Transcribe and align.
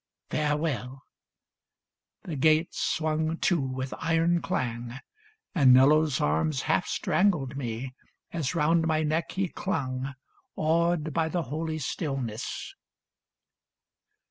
Farewell!" 0.31 1.03
The 2.27 2.35
gate 2.35 2.73
Swung 2.73 3.37
to 3.37 3.61
with 3.61 3.93
iron 3.99 4.41
clang, 4.41 4.95
and 5.53 5.75
Nello's 5.75 6.19
arms 6.19 6.63
Half 6.63 6.87
strangled 6.87 7.55
me 7.55 7.93
as 8.31 8.55
round 8.55 8.87
my 8.87 9.03
neck 9.03 9.33
he 9.33 9.47
clung. 9.47 10.15
Awed 10.55 11.13
by 11.13 11.29
the 11.29 11.43
holy 11.43 11.77
stillness. 11.77 12.73